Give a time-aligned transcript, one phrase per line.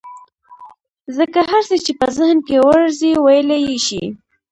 [1.17, 4.03] ځکه هر څه چې په ذهن کې ورځي ويلى يې شي.